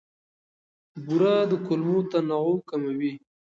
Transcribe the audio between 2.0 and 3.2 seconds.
تنوع کموي.